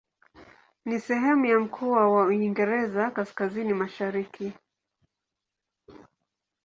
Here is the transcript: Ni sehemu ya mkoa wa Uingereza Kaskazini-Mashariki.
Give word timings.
Ni 0.85 0.99
sehemu 0.99 1.45
ya 1.45 1.59
mkoa 1.59 2.09
wa 2.09 2.25
Uingereza 2.25 3.11
Kaskazini-Mashariki. 3.11 4.51